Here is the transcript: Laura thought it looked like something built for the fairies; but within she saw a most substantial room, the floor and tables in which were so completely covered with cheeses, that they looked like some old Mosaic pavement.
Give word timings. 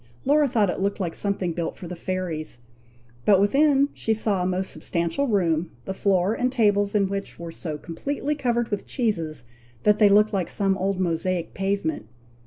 Laura 0.25 0.47
thought 0.47 0.71
it 0.71 0.79
looked 0.79 0.99
like 0.99 1.13
something 1.13 1.51
built 1.53 1.77
for 1.77 1.87
the 1.87 1.95
fairies; 1.95 2.57
but 3.23 3.39
within 3.39 3.89
she 3.93 4.15
saw 4.15 4.41
a 4.41 4.47
most 4.47 4.71
substantial 4.71 5.27
room, 5.27 5.69
the 5.85 5.93
floor 5.93 6.33
and 6.33 6.51
tables 6.51 6.95
in 6.95 7.07
which 7.07 7.37
were 7.37 7.51
so 7.51 7.77
completely 7.77 8.33
covered 8.33 8.69
with 8.69 8.87
cheeses, 8.87 9.43
that 9.83 9.99
they 9.99 10.09
looked 10.09 10.33
like 10.33 10.49
some 10.49 10.75
old 10.75 10.99
Mosaic 10.99 11.53
pavement. 11.53 12.07